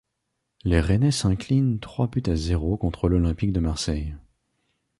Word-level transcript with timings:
Les 0.63 0.79
Rennais 0.81 1.11
s'inclinent 1.11 1.79
trois 1.79 2.07
buts 2.07 2.23
à 2.25 2.33
zéro 2.35 2.75
contre 2.75 3.07
l'Olympique 3.07 3.53
de 3.53 3.59
Marseille. 3.59 4.15